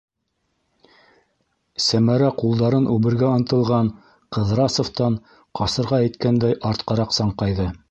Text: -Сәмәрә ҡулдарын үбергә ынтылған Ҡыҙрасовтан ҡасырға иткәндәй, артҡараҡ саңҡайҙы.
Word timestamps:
-Сәмәрә 1.87 2.29
ҡулдарын 2.43 2.87
үбергә 2.95 3.29
ынтылған 3.41 3.93
Ҡыҙрасовтан 4.37 5.21
ҡасырға 5.61 6.01
иткәндәй, 6.09 6.61
артҡараҡ 6.73 7.17
саңҡайҙы. 7.23 7.71